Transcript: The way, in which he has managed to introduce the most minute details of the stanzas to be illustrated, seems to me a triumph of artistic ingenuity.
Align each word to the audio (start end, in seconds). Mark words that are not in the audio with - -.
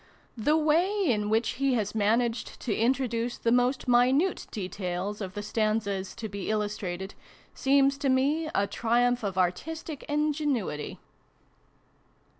The 0.35 0.57
way, 0.57 1.03
in 1.05 1.29
which 1.29 1.49
he 1.61 1.75
has 1.75 1.93
managed 1.93 2.59
to 2.61 2.73
introduce 2.75 3.37
the 3.37 3.51
most 3.51 3.87
minute 3.87 4.47
details 4.49 5.21
of 5.21 5.35
the 5.35 5.43
stanzas 5.43 6.15
to 6.15 6.27
be 6.27 6.49
illustrated, 6.49 7.13
seems 7.53 7.99
to 7.99 8.09
me 8.09 8.49
a 8.55 8.65
triumph 8.65 9.21
of 9.23 9.37
artistic 9.37 10.01
ingenuity. 10.09 10.97